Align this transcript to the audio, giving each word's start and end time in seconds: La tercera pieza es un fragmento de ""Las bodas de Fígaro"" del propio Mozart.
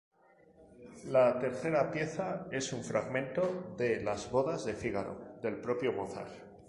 La 1.09 1.37
tercera 1.41 1.91
pieza 1.91 2.47
es 2.49 2.73
un 2.73 2.83
fragmento 2.83 3.75
de 3.77 4.01
""Las 4.03 4.31
bodas 4.31 4.65
de 4.65 4.73
Fígaro"" 4.73 5.37
del 5.43 5.61
propio 5.61 5.93
Mozart. 5.93 6.33